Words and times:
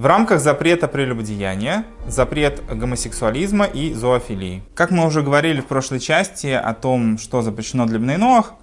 В 0.00 0.06
рамках 0.06 0.40
запрета 0.40 0.88
прелюбодеяния, 0.88 1.84
запрет 2.06 2.64
гомосексуализма 2.66 3.66
и 3.66 3.92
зоофилии. 3.92 4.62
Как 4.74 4.90
мы 4.92 5.06
уже 5.06 5.20
говорили 5.20 5.60
в 5.60 5.66
прошлой 5.66 6.00
части 6.00 6.46
о 6.46 6.72
том, 6.72 7.18
что 7.18 7.42
запрещено 7.42 7.84
для 7.84 7.98
бнейноах, 7.98 8.54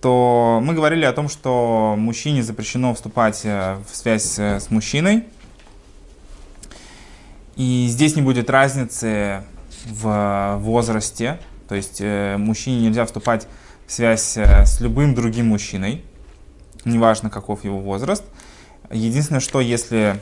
то 0.00 0.60
мы 0.60 0.74
говорили 0.74 1.04
о 1.04 1.12
том, 1.12 1.28
что 1.28 1.94
мужчине 1.96 2.42
запрещено 2.42 2.94
вступать 2.94 3.42
э, 3.44 3.76
в 3.88 3.94
связь 3.94 4.40
э, 4.40 4.58
с 4.58 4.72
мужчиной. 4.72 5.22
И 7.54 7.86
здесь 7.88 8.16
не 8.16 8.22
будет 8.22 8.50
разницы 8.50 9.44
в 9.86 10.56
возрасте. 10.58 11.38
То 11.68 11.76
есть 11.76 12.00
э, 12.00 12.36
мужчине 12.38 12.88
нельзя 12.88 13.06
вступать 13.06 13.46
в 13.86 13.92
связь 13.92 14.36
с 14.36 14.80
любым 14.80 15.14
другим 15.14 15.46
мужчиной, 15.46 16.02
неважно 16.84 17.30
каков 17.30 17.62
его 17.62 17.78
возраст. 17.78 18.24
Единственное, 18.90 19.38
что 19.38 19.60
если 19.60 20.20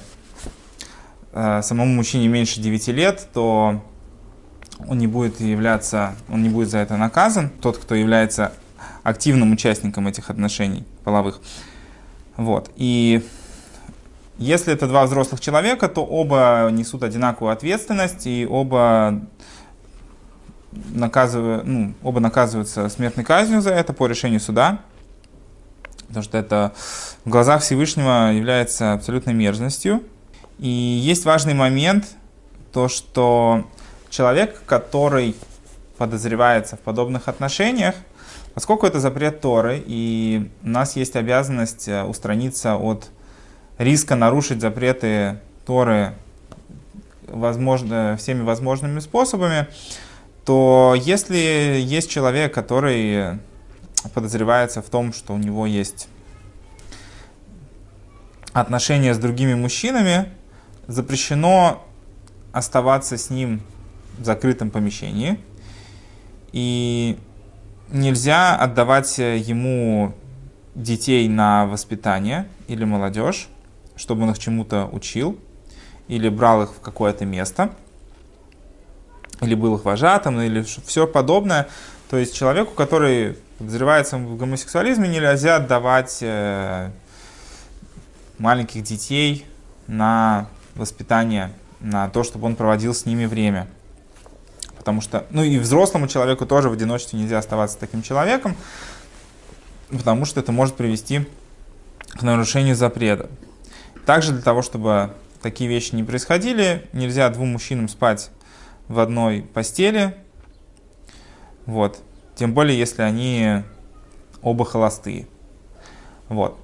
самому 1.33 1.95
мужчине 1.95 2.29
меньше 2.29 2.61
9 2.61 2.89
лет, 2.89 3.29
то 3.33 3.83
он 4.89 4.99
не 4.99 5.07
будет 5.07 5.41
являться, 5.41 6.15
он 6.29 6.43
не 6.43 6.49
будет 6.49 6.71
за 6.71 6.79
это 6.79 6.97
наказан. 6.97 7.51
Тот, 7.51 7.79
кто 7.79 7.95
является 7.95 8.53
активным 9.03 9.53
участником 9.53 10.09
этих 10.09 10.31
отношений 10.31 10.85
половых. 11.05 11.41
Вот. 12.37 12.71
И 12.77 13.27
если 14.39 14.73
это 14.73 14.87
два 14.87 15.05
взрослых 15.05 15.41
человека, 15.41 15.89
то 15.89 16.05
оба 16.05 16.69
несут 16.73 17.03
одинаковую 17.03 17.53
ответственность 17.53 18.27
и 18.27 18.47
оба, 18.49 19.21
наказывают, 20.73 21.67
ну, 21.67 21.95
оба 22.03 22.21
наказываются 22.21 22.89
смертной 22.89 23.25
казнью 23.25 23.61
за 23.61 23.71
это 23.71 23.93
по 23.93 24.07
решению 24.07 24.41
суда. 24.41 24.81
Потому 26.09 26.25
что 26.25 26.39
это 26.39 26.73
в 27.25 27.29
глазах 27.29 27.63
Всевышнего 27.63 28.33
является 28.33 28.95
абсолютной 28.95 29.35
мерзностью. 29.35 30.03
И 30.61 30.69
есть 30.69 31.25
важный 31.25 31.55
момент, 31.55 32.07
то 32.73 32.89
что 32.89 33.67
человек, 34.11 34.63
который 34.67 35.35
подозревается 35.97 36.77
в 36.77 36.81
подобных 36.81 37.29
отношениях, 37.29 37.95
Поскольку 38.55 38.87
это 38.87 38.99
запрет 38.99 39.41
Торы, 39.41 39.83
и 39.87 40.51
у 40.63 40.69
нас 40.69 40.97
есть 40.97 41.15
обязанность 41.15 41.87
э, 41.87 42.03
устраниться 42.03 42.77
от 42.77 43.09
риска 43.79 44.17
нарушить 44.17 44.61
запреты 44.61 45.39
Торы 45.65 46.15
возможно, 47.29 48.17
всеми 48.19 48.43
возможными 48.43 48.99
способами, 48.99 49.69
то 50.45 50.97
если 50.99 51.79
есть 51.81 52.11
человек, 52.11 52.53
который 52.53 53.39
подозревается 54.15 54.83
в 54.83 54.91
том, 54.91 55.13
что 55.13 55.35
у 55.35 55.39
него 55.39 55.65
есть 55.65 56.09
отношения 58.53 59.15
с 59.15 59.19
другими 59.19 59.55
мужчинами, 59.55 60.27
запрещено 60.91 61.83
оставаться 62.53 63.17
с 63.17 63.31
ним 63.31 63.63
в 64.19 64.25
закрытом 64.25 64.71
помещении. 64.71 65.39
И 66.53 67.17
нельзя 67.91 68.57
отдавать 68.57 69.19
ему 69.19 70.15
детей 70.75 71.29
на 71.29 71.67
воспитание 71.67 72.49
или 72.67 72.85
молодежь, 72.85 73.49
чтобы 73.97 74.25
он 74.25 74.31
их 74.31 74.39
чему-то 74.39 74.89
учил, 74.91 75.39
или 76.09 76.29
брал 76.29 76.63
их 76.65 76.73
в 76.73 76.81
какое-то 76.81 77.25
место, 77.25 77.71
или 79.41 79.55
был 79.55 79.77
их 79.77 79.85
вожатым, 79.85 80.41
или 80.41 80.63
все 80.63 81.07
подобное. 81.07 81.69
То 82.09 82.17
есть 82.17 82.35
человеку, 82.35 82.75
который 82.75 83.39
подозревается 83.59 84.19
в 84.19 84.37
гомосексуализме, 84.37 85.09
нельзя 85.09 85.57
отдавать 85.57 86.19
э, 86.21 86.91
маленьких 88.39 88.83
детей 88.83 89.47
на 89.87 90.49
воспитание, 90.81 91.53
на 91.81 92.09
то, 92.09 92.25
чтобы 92.25 92.47
он 92.47 92.57
проводил 92.57 92.95
с 92.95 93.07
ними 93.07 93.27
время. 93.27 93.69
Потому 94.77 95.01
что, 95.01 95.27
ну 95.31 95.43
и 95.43 95.59
взрослому 95.59 96.09
человеку 96.09 96.47
тоже 96.47 96.69
в 96.69 96.73
одиночестве 96.73 97.19
нельзя 97.19 97.39
оставаться 97.39 97.79
таким 97.79 98.03
человеком, 98.03 98.57
потому 99.91 100.25
что 100.25 100.41
это 100.41 100.53
может 100.53 100.75
привести 100.75 101.27
к 102.09 102.23
нарушению 102.23 102.75
запрета. 102.75 103.29
Также 104.07 104.33
для 104.33 104.43
того, 104.43 104.63
чтобы 104.63 105.15
такие 105.43 105.69
вещи 105.69 105.95
не 105.95 106.03
происходили, 106.03 106.89
нельзя 106.93 107.29
двум 107.31 107.53
мужчинам 107.53 107.89
спать 107.89 108.31
в 108.89 108.99
одной 108.99 109.43
постели. 109.43 110.17
Вот. 111.67 112.01
Тем 112.35 112.55
более, 112.55 112.79
если 112.79 113.03
они 113.03 113.63
оба 114.43 114.65
холостые. 114.65 115.27
Вот. 116.29 116.59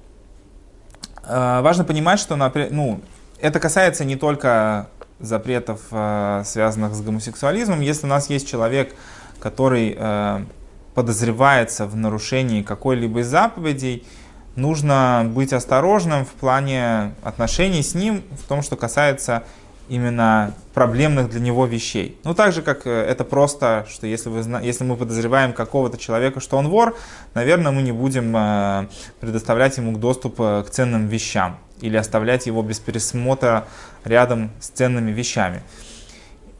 А, 1.23 1.61
важно 1.61 1.83
понимать, 1.83 2.19
что 2.19 2.35
ну, 2.35 3.01
это 3.39 3.59
касается 3.59 4.05
не 4.05 4.15
только 4.15 4.89
запретов, 5.19 5.81
э, 5.91 6.43
связанных 6.45 6.93
с 6.93 7.01
гомосексуализмом. 7.01 7.81
Если 7.81 8.05
у 8.05 8.09
нас 8.09 8.29
есть 8.29 8.47
человек, 8.47 8.93
который 9.39 9.95
э, 9.97 10.45
подозревается 10.93 11.85
в 11.85 11.95
нарушении 11.95 12.61
какой-либо 12.61 13.21
из 13.21 13.27
заповедей, 13.27 14.05
нужно 14.55 15.29
быть 15.33 15.53
осторожным 15.53 16.25
в 16.25 16.31
плане 16.31 17.15
отношений 17.23 17.83
с 17.83 17.93
ним, 17.93 18.23
в 18.43 18.47
том, 18.47 18.61
что 18.61 18.75
касается 18.75 19.43
именно 19.89 20.53
проблемных 20.73 21.29
для 21.29 21.39
него 21.39 21.65
вещей. 21.65 22.19
Ну, 22.25 22.33
так 22.33 22.51
же, 22.51 22.61
как 22.61 22.85
э, 22.85 22.89
это 22.89 23.23
просто, 23.23 23.85
что 23.89 24.05
если, 24.05 24.29
вы, 24.29 24.43
если 24.63 24.83
мы 24.83 24.97
подозреваем 24.97 25.53
какого-то 25.53 25.97
человека, 25.97 26.39
что 26.39 26.57
он 26.57 26.67
вор, 26.67 26.95
наверное, 27.33 27.71
мы 27.71 27.81
не 27.81 27.91
будем 27.91 28.87
предоставлять 29.19 29.77
ему 29.77 29.97
доступ 29.97 30.37
к 30.37 30.65
ценным 30.71 31.07
вещам 31.07 31.59
или 31.81 31.97
оставлять 31.97 32.47
его 32.47 32.61
без 32.63 32.79
пересмотра 32.79 33.67
рядом 34.03 34.51
с 34.59 34.69
ценными 34.69 35.11
вещами. 35.11 35.61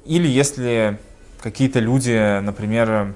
Или 0.06 0.28
если 0.28 1.00
какие-то 1.42 1.80
люди, 1.80 2.40
например, 2.40 3.16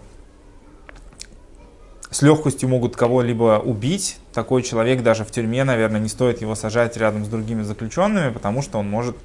с 2.10 2.22
легкостью 2.22 2.68
могут 2.70 2.96
кого-либо 2.96 3.62
убить, 3.64 4.18
такой 4.34 4.64
человек 4.64 5.02
даже 5.02 5.24
в 5.24 5.32
тюрьме, 5.32 5.64
наверное, 5.64 6.02
не 6.02 6.10
стоит 6.10 6.42
его 6.42 6.56
сажать 6.56 6.98
рядом 6.98 7.24
с 7.26 7.30
другими 7.30 7.64
заключенными, 7.64 8.32
потому 8.32 8.62
что 8.62 8.80
он 8.80 8.90
может 8.90 9.16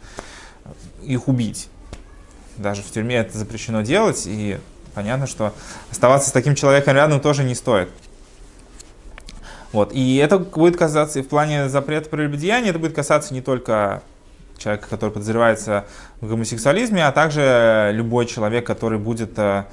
их 1.03 1.29
убить. 1.29 1.69
Даже 2.57 2.83
в 2.83 2.91
тюрьме 2.91 3.17
это 3.17 3.37
запрещено 3.37 3.83
делать, 3.83 4.25
и 4.27 4.59
понятно, 4.95 5.27
что 5.27 5.53
оставаться 5.91 6.31
с 6.31 6.33
таким 6.33 6.55
человеком 6.55 6.95
рядом 6.95 7.21
тоже 7.21 7.45
не 7.45 7.55
стоит. 7.55 7.89
Вот. 9.77 9.93
И 9.93 10.17
это 10.17 10.39
будет 10.39 10.79
касаться, 10.79 11.23
в 11.23 11.29
плане 11.29 11.69
запрета 11.69 12.09
прелюбодеяния, 12.09 12.71
это 12.71 12.79
будет 12.79 12.95
касаться 12.95 13.35
не 13.35 13.43
только 13.43 14.03
человека, 14.57 14.89
который 14.89 15.11
подозревается 15.11 15.85
в 16.23 16.29
гомосексуализме, 16.29 17.07
а 17.07 17.13
также 17.13 17.91
любой 17.93 18.25
человек, 18.25 18.67
который 18.67 18.99
будет, 18.99 19.39
э, 19.39 19.65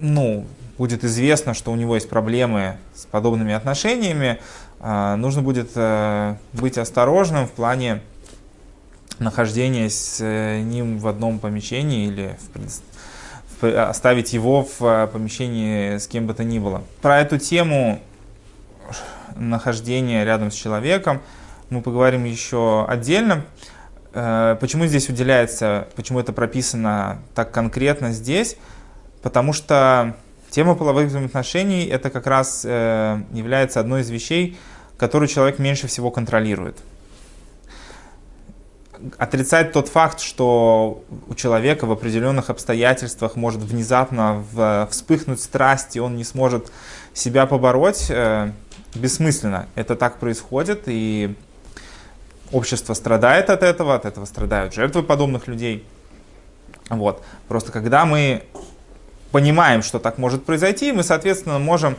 ну, 0.00 0.44
будет 0.76 1.02
известно, 1.02 1.54
что 1.54 1.72
у 1.72 1.76
него 1.76 1.94
есть 1.94 2.10
проблемы 2.10 2.76
с 2.94 3.06
подобными 3.06 3.54
отношениями, 3.54 4.38
э, 4.80 5.14
нужно 5.14 5.40
будет 5.40 5.70
э, 5.74 6.34
быть 6.52 6.76
осторожным 6.76 7.46
в 7.46 7.52
плане 7.52 8.02
нахождения 9.18 9.88
с 9.88 10.22
ним 10.22 10.98
в 10.98 11.08
одном 11.08 11.38
помещении 11.38 12.08
или 12.08 12.36
в, 13.62 13.88
оставить 13.88 14.34
его 14.34 14.68
в 14.78 15.06
помещении 15.10 15.96
с 15.96 16.06
кем 16.06 16.26
бы 16.26 16.34
то 16.34 16.44
ни 16.44 16.58
было. 16.58 16.82
Про 17.00 17.20
эту 17.20 17.38
тему 17.38 18.02
нахождения 19.34 20.24
рядом 20.24 20.50
с 20.50 20.54
человеком 20.54 21.20
мы 21.70 21.82
поговорим 21.82 22.24
еще 22.24 22.84
отдельно. 22.86 23.44
Э, 24.12 24.56
почему 24.60 24.86
здесь 24.86 25.08
уделяется, 25.08 25.88
почему 25.96 26.20
это 26.20 26.32
прописано 26.32 27.18
так 27.34 27.50
конкретно 27.50 28.12
здесь? 28.12 28.56
Потому 29.22 29.52
что 29.52 30.16
тема 30.50 30.74
половых 30.74 31.08
взаимоотношений 31.08 31.86
это 31.86 32.10
как 32.10 32.26
раз 32.26 32.62
э, 32.64 33.20
является 33.32 33.80
одной 33.80 34.02
из 34.02 34.10
вещей, 34.10 34.56
которую 34.96 35.28
человек 35.28 35.58
меньше 35.58 35.86
всего 35.86 36.10
контролирует. 36.10 36.78
Отрицать 39.18 39.72
тот 39.72 39.88
факт, 39.88 40.20
что 40.20 41.04
у 41.28 41.34
человека 41.34 41.86
в 41.86 41.92
определенных 41.92 42.50
обстоятельствах 42.50 43.36
может 43.36 43.60
внезапно 43.60 44.44
вспыхнуть 44.90 45.40
страсть, 45.40 45.96
и 45.96 46.00
он 46.00 46.16
не 46.16 46.24
сможет 46.24 46.72
себя 47.12 47.46
побороть, 47.46 48.06
э, 48.08 48.52
бессмысленно. 48.94 49.68
Это 49.74 49.96
так 49.96 50.18
происходит, 50.18 50.84
и 50.86 51.34
общество 52.52 52.94
страдает 52.94 53.50
от 53.50 53.62
этого, 53.62 53.94
от 53.94 54.04
этого 54.04 54.24
страдают 54.24 54.74
жертвы 54.74 55.02
подобных 55.02 55.46
людей. 55.46 55.84
Вот. 56.88 57.22
Просто 57.48 57.72
когда 57.72 58.06
мы 58.06 58.44
понимаем, 59.32 59.82
что 59.82 59.98
так 59.98 60.18
может 60.18 60.44
произойти, 60.44 60.92
мы, 60.92 61.02
соответственно, 61.02 61.58
можем 61.58 61.96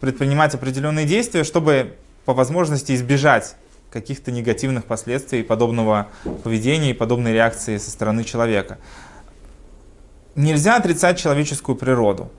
предпринимать 0.00 0.54
определенные 0.54 1.06
действия, 1.06 1.44
чтобы 1.44 1.96
по 2.24 2.34
возможности 2.34 2.94
избежать 2.94 3.56
каких-то 3.90 4.30
негативных 4.30 4.84
последствий 4.84 5.42
подобного 5.42 6.08
поведения 6.44 6.90
и 6.90 6.94
подобной 6.94 7.32
реакции 7.32 7.78
со 7.78 7.90
стороны 7.90 8.24
человека. 8.24 8.78
Нельзя 10.34 10.76
отрицать 10.76 11.18
человеческую 11.18 11.76
природу. 11.76 12.30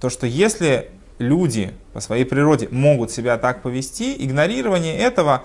То, 0.00 0.10
что 0.10 0.26
если 0.26 0.90
люди 1.18 1.72
по 1.92 2.00
своей 2.00 2.24
природе 2.24 2.68
могут 2.70 3.10
себя 3.10 3.36
так 3.36 3.62
повести, 3.62 4.14
игнорирование 4.24 4.96
этого 4.96 5.44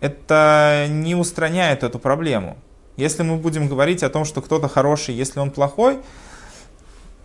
это 0.00 0.86
не 0.90 1.14
устраняет 1.14 1.82
эту 1.82 1.98
проблему. 1.98 2.58
Если 2.96 3.22
мы 3.22 3.36
будем 3.36 3.68
говорить 3.68 4.02
о 4.02 4.10
том, 4.10 4.24
что 4.24 4.42
кто-то 4.42 4.68
хороший, 4.68 5.14
если 5.14 5.40
он 5.40 5.50
плохой, 5.50 5.98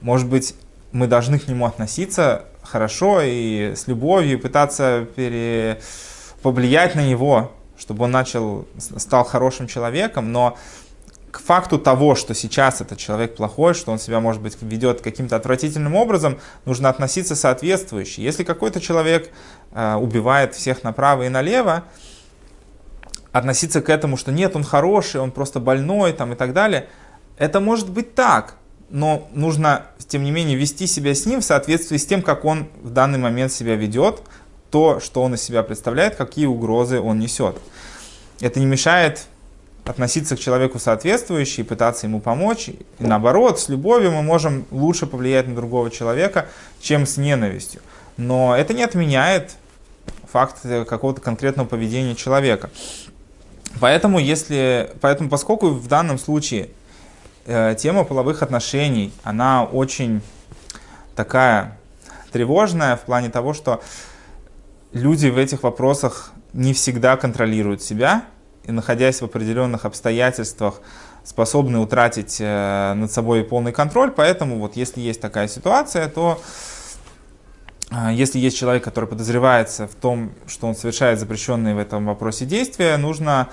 может 0.02 0.28
быть, 0.28 0.56
мы 0.92 1.08
должны 1.08 1.40
к 1.40 1.48
нему 1.48 1.66
относиться 1.66 2.46
хорошо 2.64 3.22
и 3.22 3.74
с 3.76 3.88
любовью, 3.88 4.40
пытаться 4.40 5.08
пере... 5.16 5.82
повлиять 6.42 6.96
на 6.96 7.06
него, 7.06 7.52
чтобы 7.80 8.06
он 8.06 8.12
начал, 8.12 8.68
стал 8.78 9.24
хорошим 9.24 9.68
человеком, 9.68 10.32
но 10.32 10.58
к 11.32 11.40
факту 11.40 11.78
того, 11.78 12.16
что 12.16 12.34
сейчас 12.34 12.82
этот 12.82 12.98
человек 12.98 13.36
плохой, 13.36 13.74
что 13.74 13.92
он 13.92 14.00
себя, 14.00 14.20
может 14.20 14.42
быть, 14.42 14.58
ведет 14.62 15.02
каким-то 15.02 15.36
отвратительным 15.36 15.96
образом, 15.96 16.40
нужно 16.66 16.90
относиться 16.90 17.36
соответствующе. 17.36 18.24
Если 18.24 18.44
какой-то 18.44 18.82
человек 18.82 19.30
э, 19.72 19.96
убивает 19.96 20.56
всех 20.56 20.84
направо 20.84 21.24
и 21.24 21.30
налево, 21.30 21.84
относиться 23.32 23.82
к 23.82 23.90
этому, 23.90 24.18
что 24.18 24.32
нет, 24.32 24.56
он 24.56 24.64
хороший, 24.64 25.22
он 25.22 25.32
просто 25.32 25.60
больной 25.60 26.14
там, 26.14 26.34
и 26.34 26.36
так 26.36 26.54
далее, 26.54 26.88
это 27.38 27.60
может 27.60 27.90
быть 27.90 28.16
так, 28.16 28.56
но 28.90 29.30
нужно, 29.34 29.86
тем 30.08 30.24
не 30.24 30.32
менее, 30.32 30.58
вести 30.58 30.88
себя 30.88 31.14
с 31.14 31.26
ним 31.26 31.42
в 31.42 31.46
соответствии 31.46 31.98
с 31.98 32.06
тем, 32.06 32.24
как 32.24 32.44
он 32.44 32.70
в 32.82 32.90
данный 32.90 33.20
момент 33.20 33.52
себя 33.52 33.76
ведет, 33.76 34.24
то, 34.72 35.00
что 35.00 35.24
он 35.24 35.36
из 35.36 35.42
себя 35.42 35.64
представляет, 35.64 36.16
какие 36.16 36.46
угрозы 36.46 37.00
он 37.00 37.20
несет. 37.20 37.58
Это 38.40 38.60
не 38.60 38.66
мешает 38.66 39.26
относиться 39.86 40.36
к 40.36 40.40
человеку 40.40 40.80
соответствующе 40.80 41.62
и 41.62 41.66
пытаться 41.66 42.06
ему 42.06 42.20
помочь. 42.20 42.70
И 42.70 42.86
наоборот, 43.00 43.60
с 43.60 43.70
любовью 43.70 44.12
мы 44.12 44.22
можем 44.22 44.66
лучше 44.72 45.08
повлиять 45.08 45.48
на 45.48 45.56
другого 45.56 45.90
человека, 45.90 46.48
чем 46.80 47.06
с 47.06 47.18
ненавистью. 47.18 47.82
Но 48.18 48.56
это 48.56 48.74
не 48.74 48.84
отменяет 48.84 49.52
факт 50.32 50.58
какого-то 50.88 51.22
конкретного 51.22 51.68
поведения 51.68 52.16
человека. 52.16 52.70
Поэтому, 53.80 54.20
если, 54.20 54.92
поэтому, 55.02 55.30
поскольку 55.30 55.70
в 55.70 55.88
данном 55.88 56.20
случае 56.20 56.70
э, 57.46 57.76
тема 57.78 58.04
половых 58.04 58.44
отношений, 58.44 59.12
она 59.24 59.64
очень 59.64 60.22
такая 61.16 61.78
тревожная 62.32 62.96
в 62.96 63.02
плане 63.02 63.30
того, 63.30 63.54
что 63.54 63.82
люди 64.92 65.28
в 65.28 65.38
этих 65.38 65.64
вопросах 65.64 66.32
не 66.54 66.74
всегда 66.74 67.18
контролируют 67.18 67.82
себя 67.82 68.26
и, 68.64 68.72
находясь 68.72 69.22
в 69.22 69.26
определенных 69.26 69.86
обстоятельствах, 69.86 70.82
способны 71.24 71.80
утратить 71.80 72.38
э, 72.40 72.94
над 72.96 73.12
собой 73.12 73.44
полный 73.44 73.72
контроль. 73.72 74.12
Поэтому 74.12 74.58
вот 74.60 74.76
если 74.76 75.02
есть 75.02 75.22
такая 75.22 75.48
ситуация, 75.48 76.08
то 76.08 76.42
а, 77.92 78.12
если 78.12 78.40
есть 78.40 78.58
человек, 78.58 78.84
который 78.84 79.08
подозревается 79.08 79.88
в 79.88 79.96
том, 79.96 80.32
что 80.48 80.68
он 80.68 80.76
совершает 80.76 81.20
запрещенные 81.20 81.76
в 81.76 81.80
этом 81.80 82.06
вопросе 82.06 82.46
действия, 82.46 82.98
нужно 82.98 83.50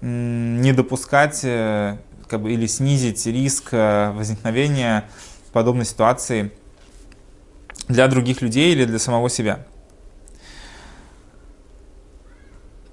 не 0.00 0.72
допускать 0.72 1.40
э, 1.42 1.98
как 2.28 2.42
бы, 2.42 2.52
или 2.52 2.66
снизить 2.66 3.24
риск 3.26 3.68
э, 3.72 4.12
возникновения 4.12 5.04
подобной 5.52 5.84
ситуации 5.84 6.52
для 7.88 8.08
других 8.08 8.42
людей 8.42 8.72
или 8.72 8.84
для 8.84 8.98
самого 8.98 9.30
себя. 9.30 9.64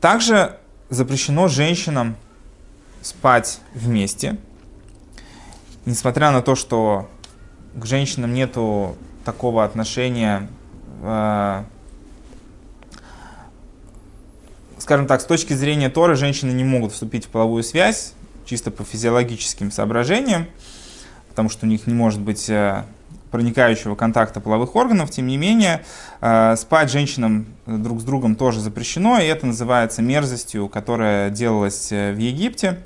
Также 0.04 0.60
запрещено 0.90 1.48
женщинам 1.48 2.16
спать 3.02 3.60
вместе, 3.74 4.38
несмотря 5.86 6.30
на 6.32 6.44
то, 6.44 6.56
что 6.56 7.10
к 7.74 7.86
женщинам 7.86 8.36
нету 8.36 8.96
такого 9.26 9.64
отношения 9.64 10.48
Э, 11.04 11.66
скажем 14.78 15.06
так, 15.06 15.22
с 15.22 15.26
точки 15.26 15.54
зрения 15.54 15.90
Торы 15.90 16.16
женщины 16.16 16.52
не 16.52 16.64
могут 16.64 16.94
вступить 16.94 17.26
в 17.26 17.30
половую 17.30 17.64
связь 17.64 18.14
чисто 18.46 18.72
по 18.72 18.84
физиологическим 18.84 19.70
соображениям, 19.70 20.48
потому 21.30 21.50
что 21.50 21.66
у 21.66 21.70
них 21.70 21.88
не 21.88 21.94
может 21.94 22.22
быть 22.22 22.50
э, 22.50 22.86
проникающего 23.34 23.96
контакта 23.96 24.40
половых 24.40 24.76
органов. 24.76 25.10
Тем 25.10 25.26
не 25.26 25.38
менее, 25.38 25.84
э, 26.22 26.56
спать 26.56 26.92
женщинам 26.92 27.48
друг 27.66 28.00
с 28.00 28.04
другом 28.04 28.36
тоже 28.36 28.60
запрещено, 28.60 29.20
и 29.20 29.26
это 29.26 29.48
называется 29.48 30.04
мерзостью, 30.04 30.70
которая 30.70 31.32
делалась 31.32 31.90
в 31.90 32.18
Египте. 32.18 32.80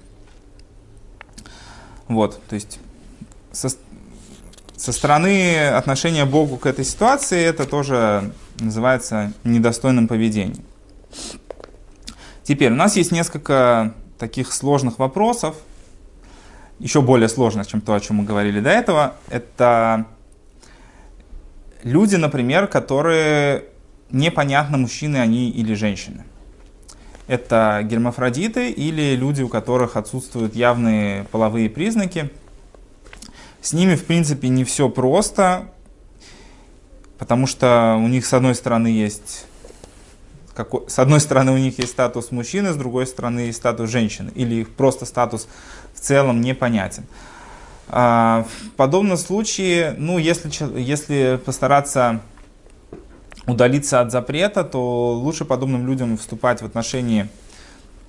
Вот, 2.07 2.39
то 2.47 2.55
есть 2.55 2.79
со, 3.51 3.67
со 4.77 4.91
стороны 4.93 5.67
отношения 5.67 6.23
Богу 6.23 6.55
к 6.55 6.65
этой 6.65 6.85
ситуации 6.85 7.43
это 7.43 7.65
тоже 7.65 8.31
называется 8.61 9.33
недостойным 9.43 10.07
поведением. 10.07 10.63
Теперь 12.43 12.71
у 12.71 12.75
нас 12.75 12.95
есть 12.95 13.11
несколько 13.11 13.93
таких 14.17 14.53
сложных 14.53 14.97
вопросов, 14.97 15.57
еще 16.79 17.01
более 17.01 17.27
сложных, 17.27 17.67
чем 17.67 17.81
то, 17.81 17.93
о 17.93 17.99
чем 17.99 18.17
мы 18.17 18.23
говорили 18.23 18.61
до 18.61 18.69
этого. 18.69 19.15
Это 19.27 20.05
люди, 21.87 22.15
например, 22.15 22.67
которые 22.67 23.65
непонятно, 24.11 24.77
мужчины 24.77 25.17
они 25.17 25.49
или 25.49 25.73
женщины. 25.73 26.23
Это 27.27 27.81
гермафродиты 27.83 28.71
или 28.71 29.15
люди, 29.15 29.41
у 29.41 29.49
которых 29.49 29.97
отсутствуют 29.97 30.55
явные 30.55 31.23
половые 31.25 31.69
признаки– 31.69 32.29
с 33.67 33.73
ними, 33.73 33.95
в 33.95 34.05
принципе, 34.05 34.47
не 34.47 34.63
все 34.63 34.87
просто, 34.87 35.69
потому 37.17 37.47
что 37.47 37.99
у 38.01 38.07
них, 38.07 38.25
с 38.25 38.33
одной 38.33 38.55
стороны, 38.55 38.87
есть 38.87 39.45
какой, 40.53 40.89
с 40.89 40.97
одной 40.99 41.19
стороны, 41.19 41.51
у 41.51 41.57
них 41.57 41.77
есть 41.77 41.91
статус 41.91 42.31
мужчины, 42.31 42.71
с 42.71 42.77
другой 42.77 43.05
стороны, 43.05 43.41
есть 43.41 43.57
статус 43.57 43.89
женщины, 43.89 44.31
или 44.35 44.55
их 44.55 44.69
просто 44.69 45.05
статус 45.05 45.49
в 45.93 45.99
целом 45.99 46.39
непонятен. 46.39 47.03
А, 47.03 47.07
в 47.89 48.47
подобном 48.75 49.17
случае, 49.17 49.95
ну, 49.97 50.17
если, 50.17 50.49
если 50.79 51.39
постараться 51.43 52.21
удалиться 53.45 54.01
от 54.01 54.11
запрета, 54.11 54.63
то 54.63 55.13
лучше 55.13 55.45
подобным 55.45 55.87
людям 55.87 56.17
вступать 56.17 56.61
в 56.61 56.65
отношения 56.65 57.29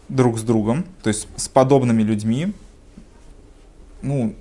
друг 0.09 0.39
с 0.39 0.43
другом, 0.43 0.85
то 1.03 1.09
есть 1.09 1.29
с 1.37 1.49
подобными 1.49 2.03
людьми. 2.03 2.53
Ну, 4.03 4.35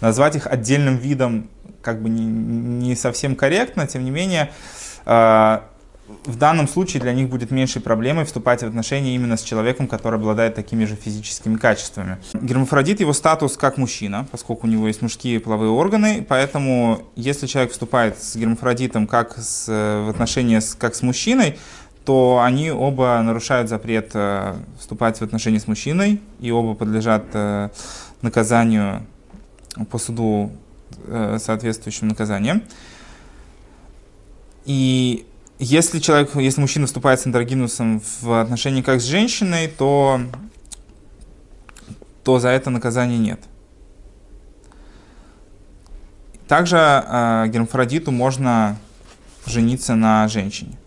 назвать 0.00 0.36
их 0.36 0.46
отдельным 0.46 0.96
видом 0.96 1.48
как 1.82 2.02
бы 2.02 2.08
не, 2.08 2.24
не 2.24 2.94
совсем 2.96 3.36
корректно, 3.36 3.86
тем 3.86 4.04
не 4.04 4.10
менее, 4.10 4.50
э, 5.06 5.60
в 6.24 6.36
данном 6.36 6.68
случае 6.68 7.02
для 7.02 7.12
них 7.12 7.28
будет 7.28 7.50
меньшей 7.50 7.82
проблемой 7.82 8.24
вступать 8.24 8.62
в 8.62 8.66
отношения 8.66 9.14
именно 9.14 9.36
с 9.36 9.42
человеком, 9.42 9.86
который 9.86 10.16
обладает 10.16 10.54
такими 10.54 10.84
же 10.84 10.96
физическими 10.96 11.56
качествами. 11.56 12.18
Гермафродит, 12.34 13.00
его 13.00 13.12
статус 13.12 13.56
как 13.56 13.76
мужчина, 13.76 14.26
поскольку 14.30 14.66
у 14.66 14.70
него 14.70 14.86
есть 14.86 15.02
мужские 15.02 15.40
половые 15.40 15.70
органы, 15.70 16.24
поэтому 16.26 17.02
если 17.16 17.46
человек 17.46 17.72
вступает 17.72 18.22
с 18.22 18.36
гермафродитом 18.36 19.06
как 19.06 19.36
с, 19.36 19.68
в 19.68 20.10
отношения 20.10 20.60
с, 20.60 20.74
как 20.74 20.94
с 20.94 21.02
мужчиной, 21.02 21.58
то 22.04 22.40
они 22.42 22.70
оба 22.70 23.20
нарушают 23.22 23.68
запрет 23.68 24.12
э, 24.14 24.54
вступать 24.78 25.18
в 25.18 25.22
отношения 25.22 25.60
с 25.60 25.66
мужчиной, 25.66 26.22
и 26.40 26.50
оба 26.50 26.74
подлежат 26.74 27.24
э, 27.34 27.68
наказанию 28.22 29.04
по 29.90 29.98
суду 29.98 30.52
э, 31.06 31.36
соответствующим 31.38 32.08
наказанием. 32.08 32.62
И 34.64 35.26
если 35.58 35.98
человек, 35.98 36.34
если 36.36 36.60
мужчина 36.60 36.86
вступает 36.86 37.20
с 37.20 37.26
андрогинусом 37.26 38.00
в 38.20 38.40
отношении 38.40 38.82
как 38.82 39.00
с 39.00 39.04
женщиной, 39.04 39.66
то, 39.66 40.20
то 42.22 42.38
за 42.38 42.50
это 42.50 42.70
наказания 42.70 43.18
нет. 43.18 43.40
Также 46.46 46.76
э, 46.76 47.48
гермафродиту 47.48 48.10
можно 48.10 48.78
жениться 49.46 49.94
на 49.94 50.28
женщине. 50.28 50.78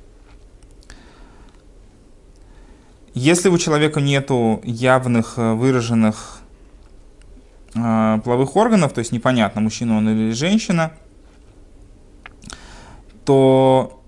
Если 3.13 3.49
у 3.49 3.57
человека 3.57 3.99
нету 3.99 4.61
явных 4.63 5.33
э, 5.37 5.53
выраженных 5.53 6.39
э, 7.75 8.19
половых 8.23 8.55
органов, 8.55 8.93
то 8.93 8.99
есть 8.99 9.11
непонятно, 9.11 9.59
мужчина 9.59 9.97
он 9.97 10.09
или 10.09 10.31
женщина, 10.31 10.93
то 13.25 14.00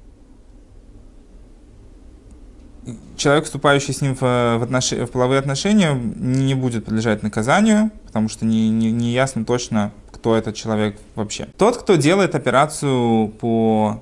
человек, 3.18 3.46
вступающий 3.46 3.94
с 3.94 4.02
ним 4.02 4.16
в, 4.16 4.22
в, 4.22 4.64
отнош... 4.64 4.92
в 4.92 5.08
половые 5.08 5.40
отношения, 5.40 5.94
не 5.94 6.56
будет 6.56 6.86
подлежать 6.86 7.24
наказанию, 7.24 7.92
потому 8.06 8.30
что 8.30 8.46
не, 8.46 8.70
не, 8.70 8.92
не 8.92 9.12
ясно 9.12 9.46
точно, 9.46 9.92
кто 10.12 10.36
этот 10.36 10.56
человек 10.56 11.00
вообще. 11.16 11.48
Тот, 11.58 11.78
кто 11.78 11.96
делает 11.96 12.36
операцию 12.36 13.30
по 13.30 14.02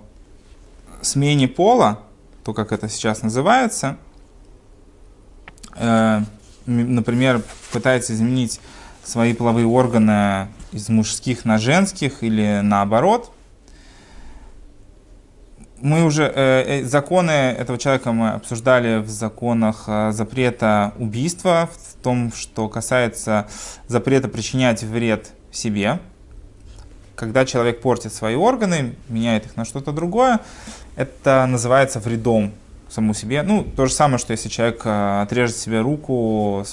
смене 1.01 1.47
пола, 1.47 2.00
то, 2.43 2.53
как 2.53 2.71
это 2.71 2.89
сейчас 2.89 3.21
называется, 3.21 3.97
э, 5.75 6.21
например, 6.65 7.41
пытается 7.71 8.13
изменить 8.13 8.59
свои 9.03 9.33
половые 9.33 9.65
органы 9.67 10.47
из 10.71 10.89
мужских 10.89 11.45
на 11.45 11.57
женских 11.57 12.23
или 12.23 12.61
наоборот, 12.63 13.31
мы 15.81 16.03
уже 16.03 16.23
э, 16.23 16.81
э, 16.81 16.83
законы 16.85 17.31
этого 17.31 17.77
человека 17.77 18.11
мы 18.11 18.29
обсуждали 18.29 19.00
в 19.00 19.09
законах 19.09 19.85
э, 19.88 20.11
запрета 20.11 20.93
убийства, 20.97 21.69
в 21.73 22.03
том, 22.03 22.31
что 22.33 22.69
касается 22.69 23.47
запрета 23.88 24.27
причинять 24.27 24.83
вред 24.83 25.31
себе. 25.51 26.00
Когда 27.15 27.45
человек 27.45 27.81
портит 27.81 28.13
свои 28.13 28.35
органы, 28.35 28.95
меняет 29.09 29.45
их 29.45 29.55
на 29.57 29.65
что-то 29.65 29.91
другое, 29.91 30.39
это 30.95 31.45
называется 31.47 32.00
вредом 32.00 32.51
саму 32.89 33.13
себе. 33.13 33.41
Ну, 33.43 33.63
то 33.63 33.85
же 33.85 33.93
самое, 33.93 34.17
что 34.17 34.31
если 34.31 34.50
человек 34.50 34.81
э, 34.85 35.21
отрежет 35.21 35.57
себе 35.57 35.81
руку, 35.81 36.65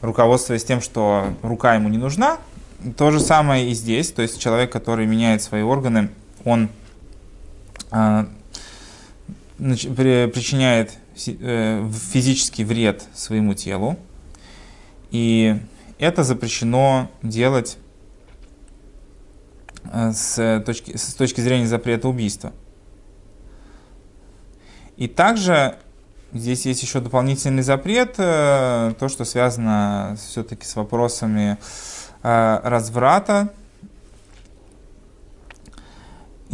руководствуясь 0.00 0.64
тем, 0.64 0.80
что 0.80 1.26
рука 1.42 1.74
ему 1.74 1.88
не 1.88 1.98
нужна, 1.98 2.38
то 2.96 3.10
же 3.10 3.20
самое 3.20 3.70
и 3.70 3.74
здесь. 3.74 4.10
То 4.12 4.22
есть 4.22 4.40
человек, 4.40 4.72
который 4.72 5.06
меняет 5.06 5.42
свои 5.42 5.62
органы, 5.62 6.10
он 6.44 6.68
причиняет 9.58 10.98
э, 11.26 11.88
физический 12.12 12.64
вред 12.64 13.04
своему 13.14 13.54
телу. 13.54 13.96
И 15.10 15.60
это 15.98 16.24
запрещено 16.24 17.10
делать 17.22 17.78
э, 19.84 20.12
с 20.12 20.62
точки, 20.66 20.96
с 20.96 21.14
точки 21.14 21.40
зрения 21.40 21.66
запрета 21.66 22.08
убийства. 22.08 22.52
И 24.96 25.08
также 25.08 25.76
здесь 26.32 26.66
есть 26.66 26.82
еще 26.82 27.00
дополнительный 27.00 27.62
запрет, 27.62 28.14
э, 28.18 28.94
то, 28.98 29.08
что 29.08 29.24
связано 29.24 30.16
все-таки 30.18 30.64
с 30.66 30.76
вопросами 30.76 31.58
разврата, 32.22 33.52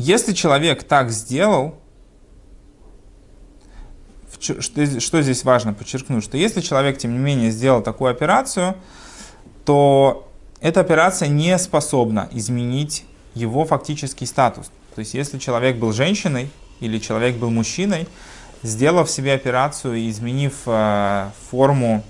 если 0.00 0.32
человек 0.32 0.82
так 0.82 1.10
сделал, 1.10 1.78
что, 4.40 5.22
здесь 5.22 5.44
важно 5.44 5.74
подчеркнуть, 5.74 6.24
что 6.24 6.36
если 6.38 6.60
человек, 6.60 6.98
тем 6.98 7.12
не 7.12 7.18
менее, 7.18 7.50
сделал 7.50 7.82
такую 7.82 8.10
операцию, 8.10 8.76
то 9.64 10.28
эта 10.60 10.80
операция 10.80 11.28
не 11.28 11.58
способна 11.58 12.28
изменить 12.32 13.04
его 13.34 13.64
фактический 13.64 14.26
статус. 14.26 14.70
То 14.94 15.00
есть, 15.00 15.14
если 15.14 15.38
человек 15.38 15.76
был 15.76 15.92
женщиной 15.92 16.50
или 16.80 16.98
человек 16.98 17.36
был 17.36 17.50
мужчиной, 17.50 18.08
сделав 18.62 19.10
себе 19.10 19.34
операцию 19.34 19.96
и 19.96 20.10
изменив 20.10 20.54
э, 20.66 21.30
форму 21.50 22.02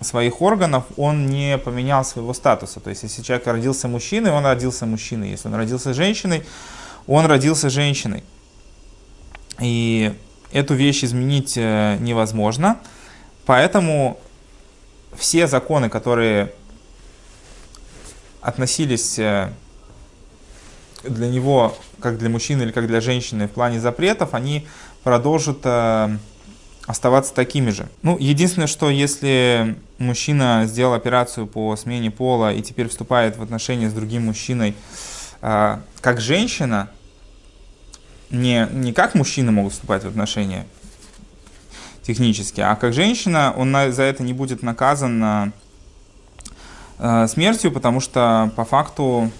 своих 0.00 0.42
органов, 0.42 0.84
он 0.96 1.26
не 1.26 1.58
поменял 1.58 2.04
своего 2.04 2.34
статуса. 2.34 2.80
То 2.80 2.90
есть, 2.90 3.02
если 3.02 3.22
человек 3.22 3.46
родился 3.46 3.88
мужчиной, 3.88 4.30
он 4.30 4.44
родился 4.44 4.86
мужчиной. 4.86 5.30
Если 5.30 5.48
он 5.48 5.54
родился 5.54 5.94
женщиной, 5.94 6.44
он 7.06 7.26
родился 7.26 7.70
женщиной. 7.70 8.22
И 9.60 10.14
эту 10.52 10.74
вещь 10.74 11.04
изменить 11.04 11.54
э, 11.56 11.96
невозможно. 12.00 12.78
Поэтому 13.46 14.18
все 15.16 15.46
законы, 15.46 15.88
которые 15.88 16.52
относились 18.40 19.18
э, 19.18 19.50
для 21.02 21.28
него, 21.28 21.76
как 22.00 22.18
для 22.18 22.28
мужчины 22.28 22.62
или 22.62 22.72
как 22.72 22.86
для 22.86 23.00
женщины 23.00 23.48
в 23.48 23.52
плане 23.52 23.80
запретов, 23.80 24.34
они 24.34 24.66
продолжат 25.02 25.58
э, 25.64 26.16
оставаться 26.86 27.34
такими 27.34 27.70
же. 27.70 27.88
Ну, 28.02 28.16
единственное, 28.18 28.66
что 28.66 28.90
если 28.90 29.76
мужчина 29.98 30.64
сделал 30.66 30.94
операцию 30.94 31.46
по 31.46 31.74
смене 31.76 32.10
пола 32.10 32.52
и 32.52 32.62
теперь 32.62 32.88
вступает 32.88 33.36
в 33.36 33.42
отношения 33.42 33.88
с 33.88 33.92
другим 33.92 34.26
мужчиной, 34.26 34.74
как 36.00 36.20
женщина, 36.20 36.88
не, 38.30 38.66
не 38.72 38.92
как 38.92 39.14
мужчины 39.14 39.52
могут 39.52 39.74
вступать 39.74 40.02
в 40.02 40.08
отношения 40.08 40.66
технически, 42.02 42.60
а 42.60 42.76
как 42.76 42.94
женщина, 42.94 43.52
он 43.56 43.72
за 43.92 44.02
это 44.02 44.22
не 44.22 44.32
будет 44.32 44.62
наказан 44.62 45.52
э, 46.98 47.26
смертью, 47.28 47.72
потому 47.72 48.00
что 48.00 48.52
по 48.56 48.64
факту 48.64 49.30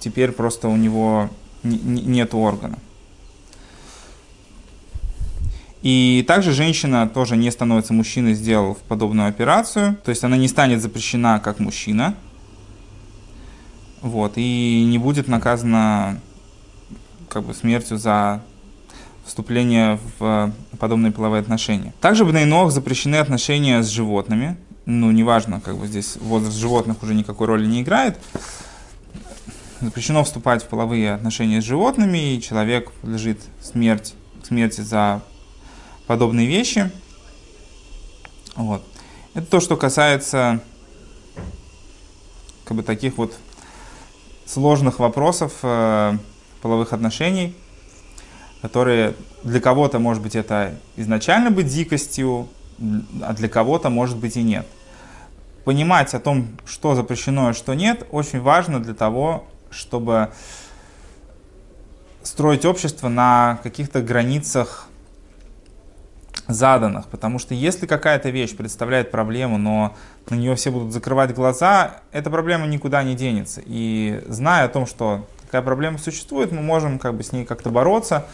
теперь 0.00 0.32
просто 0.32 0.68
у 0.68 0.76
него 0.76 1.30
нет 1.62 2.34
органа. 2.34 2.78
И 5.82 6.24
также 6.26 6.52
женщина 6.52 7.08
тоже 7.08 7.36
не 7.36 7.50
становится 7.50 7.92
мужчиной, 7.92 8.34
сделав 8.34 8.78
подобную 8.78 9.28
операцию. 9.28 9.96
То 10.04 10.10
есть 10.10 10.24
она 10.24 10.38
не 10.38 10.48
станет 10.48 10.80
запрещена 10.80 11.40
как 11.40 11.58
мужчина, 11.58 12.14
вот, 14.04 14.34
и 14.36 14.84
не 14.84 14.98
будет 14.98 15.28
наказана 15.28 16.20
как 17.30 17.44
бы 17.44 17.54
смертью 17.54 17.96
за 17.96 18.42
вступление 19.24 19.98
в 20.18 20.52
подобные 20.78 21.10
половые 21.10 21.40
отношения. 21.40 21.94
Также 22.02 22.26
в 22.26 22.32
Нейнох 22.32 22.70
запрещены 22.70 23.16
отношения 23.16 23.82
с 23.82 23.88
животными. 23.88 24.58
Ну, 24.84 25.10
неважно, 25.10 25.62
как 25.62 25.78
бы 25.78 25.86
здесь 25.86 26.16
возраст 26.16 26.58
животных 26.58 27.02
уже 27.02 27.14
никакой 27.14 27.46
роли 27.46 27.64
не 27.64 27.80
играет. 27.80 28.20
Запрещено 29.80 30.22
вступать 30.22 30.62
в 30.62 30.68
половые 30.68 31.14
отношения 31.14 31.62
с 31.62 31.64
животными, 31.64 32.34
и 32.34 32.42
человек 32.42 32.92
лежит 33.04 33.40
смерть, 33.62 34.12
смерти 34.42 34.82
за 34.82 35.22
подобные 36.06 36.46
вещи. 36.46 36.90
Вот. 38.54 38.86
Это 39.32 39.46
то, 39.46 39.60
что 39.60 39.78
касается 39.78 40.60
как 42.66 42.76
бы 42.76 42.82
таких 42.82 43.16
вот 43.16 43.38
сложных 44.46 44.98
вопросов 44.98 45.52
э, 45.62 46.16
половых 46.62 46.92
отношений, 46.92 47.54
которые 48.62 49.14
для 49.42 49.60
кого-то, 49.60 49.98
может 49.98 50.22
быть, 50.22 50.36
это 50.36 50.74
изначально 50.96 51.50
быть 51.50 51.66
дикостью, 51.66 52.48
а 53.22 53.32
для 53.32 53.48
кого-то, 53.48 53.90
может 53.90 54.16
быть, 54.16 54.36
и 54.36 54.42
нет. 54.42 54.66
Понимать 55.64 56.14
о 56.14 56.20
том, 56.20 56.48
что 56.66 56.94
запрещено 56.94 57.50
и 57.50 57.52
что 57.54 57.74
нет, 57.74 58.06
очень 58.10 58.40
важно 58.40 58.82
для 58.82 58.94
того, 58.94 59.46
чтобы 59.70 60.30
строить 62.22 62.64
общество 62.64 63.08
на 63.08 63.58
каких-то 63.62 64.02
границах 64.02 64.88
заданных, 66.46 67.06
потому 67.08 67.38
что 67.38 67.54
если 67.54 67.86
какая-то 67.86 68.30
вещь 68.30 68.54
представляет 68.54 69.10
проблему, 69.10 69.58
но 69.58 69.96
на 70.28 70.34
нее 70.34 70.54
все 70.56 70.70
будут 70.70 70.92
закрывать 70.92 71.34
глаза, 71.34 72.00
эта 72.12 72.30
проблема 72.30 72.66
никуда 72.66 73.02
не 73.02 73.14
денется. 73.14 73.62
И 73.64 74.22
зная 74.26 74.64
о 74.64 74.68
том, 74.68 74.86
что 74.86 75.26
такая 75.42 75.62
проблема 75.62 75.98
существует, 75.98 76.52
мы 76.52 76.60
можем 76.60 76.98
как 76.98 77.14
бы 77.14 77.22
с 77.22 77.32
ней 77.32 77.44
как-то 77.44 77.70
бороться 77.70 78.26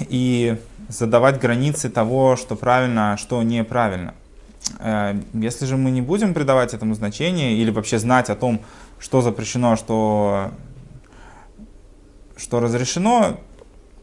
и 0.00 0.56
задавать 0.88 1.40
границы 1.40 1.90
того, 1.90 2.36
что 2.36 2.56
правильно, 2.56 3.12
а 3.12 3.16
что 3.16 3.42
неправильно. 3.42 4.14
Э, 4.78 5.20
если 5.32 5.66
же 5.66 5.76
мы 5.76 5.90
не 5.90 6.00
будем 6.00 6.34
придавать 6.34 6.74
этому 6.74 6.94
значение 6.94 7.54
или 7.54 7.70
вообще 7.70 7.98
знать 7.98 8.30
о 8.30 8.34
том, 8.34 8.60
что 8.98 9.20
запрещено, 9.20 9.76
что, 9.76 10.50
что 12.36 12.60
разрешено, 12.60 13.38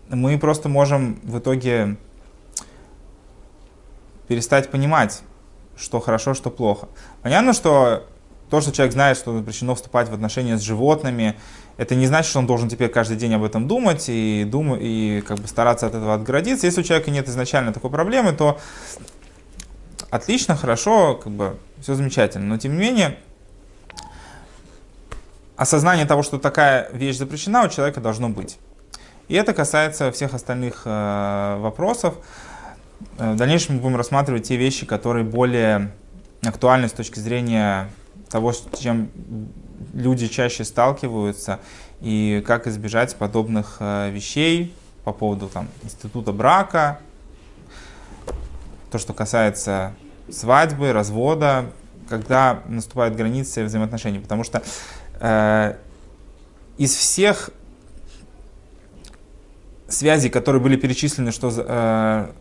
мы 0.09 0.37
просто 0.37 0.69
можем 0.69 1.19
в 1.23 1.39
итоге 1.39 1.97
перестать 4.27 4.71
понимать, 4.71 5.21
что 5.77 5.99
хорошо, 5.99 6.33
что 6.33 6.49
плохо. 6.49 6.87
Понятно, 7.21 7.53
что 7.53 8.07
то, 8.49 8.61
что 8.61 8.71
человек 8.71 8.93
знает, 8.93 9.17
что 9.17 9.37
запрещено 9.37 9.75
вступать 9.75 10.09
в 10.09 10.13
отношения 10.13 10.57
с 10.57 10.61
животными, 10.61 11.35
это 11.77 11.95
не 11.95 12.07
значит, 12.07 12.29
что 12.29 12.39
он 12.39 12.47
должен 12.47 12.69
теперь 12.69 12.89
каждый 12.89 13.17
день 13.17 13.33
об 13.33 13.43
этом 13.43 13.67
думать 13.67 14.05
и, 14.07 14.45
думать, 14.45 14.79
и 14.81 15.23
как 15.27 15.39
бы 15.39 15.47
стараться 15.47 15.87
от 15.87 15.95
этого 15.95 16.13
отгородиться. 16.13 16.65
Если 16.65 16.81
у 16.81 16.83
человека 16.83 17.11
нет 17.11 17.27
изначально 17.27 17.73
такой 17.73 17.89
проблемы, 17.89 18.33
то 18.33 18.59
отлично, 20.09 20.55
хорошо, 20.55 21.15
как 21.15 21.33
бы 21.33 21.57
все 21.81 21.95
замечательно. 21.95 22.45
Но 22.45 22.57
тем 22.57 22.73
не 22.73 22.79
менее, 22.79 23.17
осознание 25.57 26.05
того, 26.05 26.23
что 26.23 26.37
такая 26.39 26.89
вещь 26.93 27.17
запрещена, 27.17 27.65
у 27.65 27.69
человека 27.69 27.99
должно 27.99 28.29
быть. 28.29 28.57
И 29.27 29.35
это 29.35 29.53
касается 29.53 30.11
всех 30.11 30.33
остальных 30.33 30.83
э, 30.85 31.57
вопросов. 31.59 32.15
Э, 33.17 33.33
в 33.33 33.35
дальнейшем 33.35 33.75
мы 33.75 33.81
будем 33.81 33.95
рассматривать 33.95 34.47
те 34.47 34.55
вещи, 34.55 34.85
которые 34.85 35.25
более 35.25 35.91
актуальны 36.43 36.87
с 36.87 36.91
точки 36.91 37.19
зрения 37.19 37.89
того, 38.29 38.53
с 38.53 38.67
чем 38.79 39.09
люди 39.93 40.27
чаще 40.27 40.63
сталкиваются, 40.63 41.59
и 42.01 42.43
как 42.45 42.67
избежать 42.67 43.15
подобных 43.15 43.77
э, 43.79 44.11
вещей 44.11 44.75
по 45.03 45.11
поводу 45.11 45.47
там, 45.47 45.69
института 45.83 46.31
брака, 46.31 46.99
то, 48.91 48.99
что 48.99 49.13
касается 49.13 49.93
свадьбы, 50.29 50.93
развода, 50.93 51.65
когда 52.09 52.61
наступают 52.67 53.15
границы 53.15 53.63
взаимоотношений. 53.63 54.19
Потому 54.19 54.43
что 54.43 54.61
э, 55.19 55.75
из 56.77 56.93
всех 56.95 57.49
связей, 59.87 60.29
которые 60.29 60.61
были 60.61 60.75
перечислены 60.75 61.31
что, 61.31 61.51
э, 61.55 62.31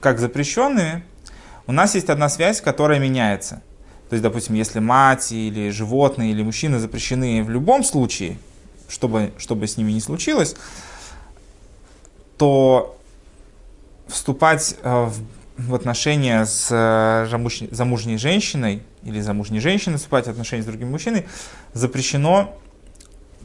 как 0.00 0.18
запрещенные, 0.18 1.04
у 1.66 1.72
нас 1.72 1.94
есть 1.94 2.10
одна 2.10 2.28
связь, 2.28 2.60
которая 2.60 2.98
меняется. 2.98 3.62
То 4.08 4.14
есть, 4.14 4.22
допустим, 4.22 4.54
если 4.54 4.78
мать 4.78 5.32
или 5.32 5.70
животные 5.70 6.30
или 6.30 6.42
мужчины 6.42 6.78
запрещены 6.78 7.42
в 7.42 7.50
любом 7.50 7.82
случае, 7.82 8.38
чтобы, 8.88 9.32
чтобы 9.38 9.66
с 9.66 9.76
ними 9.76 9.92
не 9.92 10.00
случилось, 10.00 10.54
то 12.38 12.96
вступать 14.06 14.76
в, 14.84 15.12
в 15.58 15.74
отношения 15.74 16.44
с 16.44 16.68
замужней 17.72 18.18
женщиной 18.18 18.82
или 19.02 19.20
замужней 19.20 19.58
женщиной 19.58 19.96
вступать 19.96 20.26
в 20.26 20.30
отношения 20.30 20.62
с 20.62 20.66
другим 20.66 20.92
мужчиной 20.92 21.26
запрещено 21.72 22.56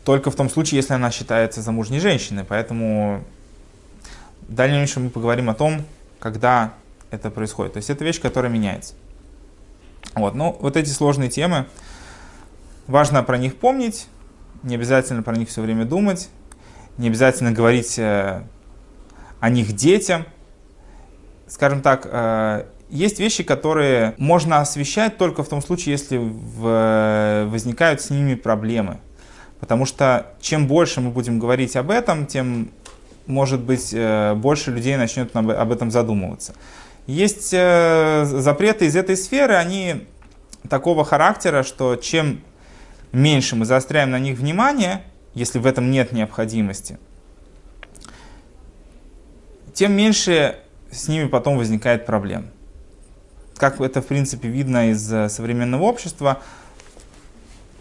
только 0.04 0.32
в 0.32 0.36
том 0.36 0.50
случае, 0.50 0.78
если 0.78 0.94
она 0.94 1.12
считается 1.12 1.62
замужней 1.62 2.00
женщиной. 2.00 2.44
Поэтому 2.48 3.24
в 4.48 4.54
дальнейшем 4.54 5.06
мы 5.06 5.10
поговорим 5.10 5.50
о 5.50 5.54
том, 5.54 5.84
когда 6.20 6.74
это 7.12 7.30
происходит. 7.30 7.74
То 7.74 7.78
есть 7.78 7.90
это 7.90 8.04
вещь, 8.04 8.22
которая 8.22 8.52
меняется. 8.52 8.96
Вот, 10.16 10.36
ну, 10.36 10.58
вот 10.60 10.76
эти 10.76 10.90
сложные 10.90 11.30
темы, 11.30 11.68
важно 12.88 13.24
про 13.24 13.38
них 13.38 13.56
помнить, 13.56 14.08
не 14.64 14.76
обязательно 14.76 15.24
про 15.24 15.36
них 15.36 15.50
все 15.50 15.62
время 15.62 15.86
думать, 15.86 16.30
не 16.98 17.08
обязательно 17.08 17.52
говорить 17.52 17.98
э, 17.98 18.44
о 19.40 19.50
них 19.50 19.74
детям. 19.74 20.26
Скажем 21.48 21.82
так, 21.82 22.08
э, 22.10 22.66
есть 22.90 23.20
вещи, 23.20 23.44
которые 23.44 24.16
можно 24.18 24.60
освещать 24.60 25.18
только 25.18 25.44
в 25.44 25.50
том 25.50 25.62
случае, 25.62 25.94
если 25.94 26.18
в, 26.18 27.48
возникают 27.50 28.02
с 28.02 28.10
ними 28.10 28.36
проблемы. 28.36 29.00
Потому 29.62 29.86
что 29.86 30.26
чем 30.42 30.68
больше 30.68 31.00
мы 31.00 31.12
будем 31.12 31.40
говорить 31.40 31.76
об 31.78 31.92
этом, 31.92 32.26
тем, 32.26 32.72
может 33.28 33.62
быть, 33.62 33.94
э, 33.94 34.34
больше 34.34 34.72
людей 34.72 34.98
начнет 34.98 35.34
об 35.36 35.72
этом 35.72 35.92
задумываться. 35.92 36.56
Есть 37.06 37.52
э, 37.54 38.26
запреты 38.26 38.88
из 38.88 38.96
этой 38.96 39.16
сферы, 39.16 39.54
они 39.54 40.08
такого 40.68 41.06
характера, 41.06 41.64
что 41.64 41.96
чем 41.96 42.42
меньше 43.12 43.56
мы 43.56 43.66
заостряем 43.66 44.10
на 44.12 44.20
них 44.20 44.40
внимание, 44.40 45.04
если 45.36 45.60
в 45.60 45.68
этом 45.68 45.92
нет 45.92 46.12
необходимости, 46.12 46.98
тем 49.74 49.94
меньше 49.94 50.58
с 50.92 51.08
ними 51.08 51.28
потом 51.28 51.58
возникает 51.58 52.06
проблем. 52.08 52.48
Как 53.58 53.80
это, 53.80 54.02
в 54.02 54.08
принципе, 54.08 54.48
видно 54.48 54.90
из 54.90 55.14
э, 55.14 55.30
современного 55.30 55.84
общества, 55.84 56.42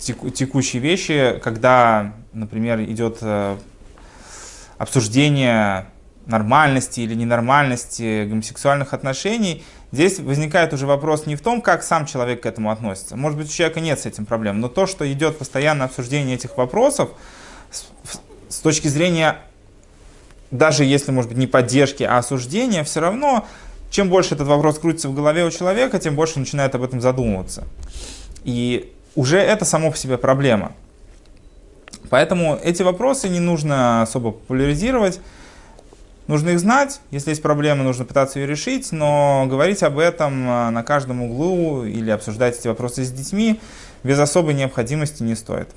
текущие 0.01 0.81
вещи, 0.81 1.41
когда, 1.43 2.15
например, 2.33 2.81
идет 2.83 3.19
э, 3.21 3.57
обсуждение 4.79 5.87
нормальности 6.27 7.01
или 7.01 7.15
ненормальности 7.15 8.25
гомосексуальных 8.27 8.95
отношений, 8.95 9.65
здесь 9.93 10.19
возникает 10.19 10.73
уже 10.73 10.87
вопрос 10.87 11.27
не 11.27 11.37
в 11.37 11.41
том, 11.43 11.61
как 11.61 11.83
сам 11.83 12.07
человек 12.07 12.43
к 12.43 12.47
этому 12.47 12.71
относится. 12.71 13.17
Может 13.17 13.39
быть, 13.39 13.49
у 13.49 13.53
человека 13.53 13.81
нет 13.81 14.01
с 14.01 14.07
этим 14.07 14.27
проблем, 14.27 14.61
но 14.61 14.69
то, 14.69 14.87
что 14.87 15.11
идет 15.13 15.39
постоянное 15.39 15.87
обсуждение 15.87 16.37
этих 16.37 16.57
вопросов 16.57 17.11
с, 18.49 18.59
точки 18.59 18.89
зрения, 18.89 19.39
даже 20.51 20.85
если, 20.85 21.13
может 21.13 21.31
быть, 21.31 21.39
не 21.39 21.47
поддержки, 21.47 22.03
а 22.03 22.19
осуждения, 22.19 22.85
все 22.85 23.01
равно, 23.01 23.47
чем 23.91 24.09
больше 24.09 24.35
этот 24.35 24.49
вопрос 24.49 24.79
крутится 24.79 25.09
в 25.09 25.15
голове 25.15 25.45
у 25.45 25.51
человека, 25.51 25.99
тем 25.99 26.15
больше 26.15 26.39
начинает 26.39 26.75
об 26.75 26.83
этом 26.83 27.01
задумываться. 27.01 27.67
И 28.45 28.93
уже 29.15 29.39
это 29.39 29.65
само 29.65 29.91
по 29.91 29.97
себе 29.97 30.19
проблема. 30.19 30.73
Поэтому 32.09 32.59
эти 32.63 32.83
вопросы 32.83 33.29
не 33.29 33.41
нужно 33.41 34.03
особо 34.03 34.33
популяризировать. 34.33 35.21
Нужно 36.27 36.51
их 36.51 36.61
знать, 36.61 37.01
если 37.11 37.31
есть 37.31 37.43
проблема, 37.43 37.83
нужно 37.83 38.05
пытаться 38.05 38.39
ее 38.39 38.47
решить, 38.47 38.93
но 38.93 39.47
говорить 39.49 39.83
об 39.83 39.99
этом 39.99 40.49
а, 40.49 40.71
на 40.71 40.85
каждом 40.85 41.23
углу 41.23 41.85
или 41.85 42.11
обсуждать 42.11 42.57
эти 42.57 42.69
вопросы 42.69 43.05
с 43.05 43.11
детьми 43.11 43.59
без 44.05 44.19
особой 44.19 44.55
необходимости 44.55 45.25
не 45.25 45.35
стоит. 45.35 45.69